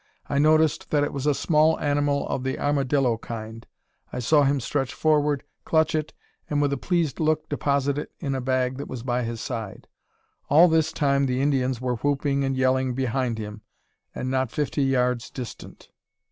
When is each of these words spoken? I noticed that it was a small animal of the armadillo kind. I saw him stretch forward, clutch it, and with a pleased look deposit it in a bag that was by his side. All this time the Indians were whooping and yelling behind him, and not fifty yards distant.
I 0.27 0.39
noticed 0.39 0.89
that 0.89 1.03
it 1.03 1.13
was 1.13 1.27
a 1.27 1.35
small 1.35 1.79
animal 1.79 2.27
of 2.27 2.43
the 2.43 2.57
armadillo 2.57 3.19
kind. 3.19 3.67
I 4.11 4.17
saw 4.17 4.41
him 4.45 4.59
stretch 4.59 4.95
forward, 4.95 5.43
clutch 5.63 5.93
it, 5.93 6.11
and 6.49 6.59
with 6.59 6.73
a 6.73 6.77
pleased 6.77 7.19
look 7.19 7.47
deposit 7.49 7.99
it 7.99 8.11
in 8.19 8.33
a 8.33 8.41
bag 8.41 8.77
that 8.77 8.87
was 8.87 9.03
by 9.03 9.21
his 9.21 9.41
side. 9.41 9.87
All 10.49 10.67
this 10.67 10.91
time 10.91 11.27
the 11.27 11.39
Indians 11.39 11.79
were 11.79 11.97
whooping 11.97 12.43
and 12.43 12.57
yelling 12.57 12.95
behind 12.95 13.37
him, 13.37 13.61
and 14.15 14.31
not 14.31 14.49
fifty 14.49 14.81
yards 14.81 15.29
distant. 15.29 15.89